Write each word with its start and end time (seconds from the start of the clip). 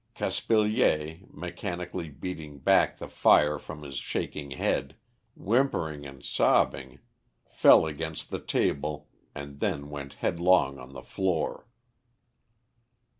Caspilier, 0.15 1.19
mechanically 1.29 2.09
beating 2.09 2.57
back 2.57 2.97
the 2.97 3.07
fire 3.07 3.59
from 3.59 3.83
his 3.83 3.97
shaking 3.97 4.49
head, 4.49 4.95
whimpering 5.35 6.07
and 6.07 6.23
sobbing, 6.25 6.97
fell 7.51 7.85
against 7.85 8.31
the 8.31 8.39
table, 8.41 9.09
and 9.35 9.59
then 9.59 9.91
went 9.91 10.13
headlong 10.13 10.79
on 10.79 10.93
the 10.93 11.03
floor. 11.03 11.67